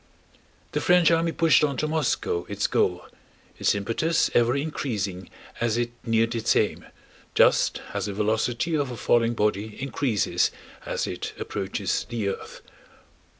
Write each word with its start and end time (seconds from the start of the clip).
The 0.71 0.81
French 0.81 1.11
army 1.11 1.31
pushed 1.31 1.63
on 1.63 1.77
to 1.77 1.87
Moscow, 1.87 2.45
its 2.49 2.65
goal, 2.65 3.05
its 3.59 3.75
impetus 3.75 4.31
ever 4.33 4.55
increasing 4.57 5.29
as 5.59 5.77
it 5.77 5.91
neared 6.03 6.33
its 6.33 6.55
aim, 6.55 6.85
just 7.35 7.83
as 7.93 8.07
the 8.07 8.13
velocity 8.13 8.73
of 8.75 8.89
a 8.89 8.97
falling 8.97 9.35
body 9.35 9.79
increases 9.79 10.49
as 10.87 11.05
it 11.05 11.33
approaches 11.37 12.07
the 12.09 12.29
earth. 12.29 12.61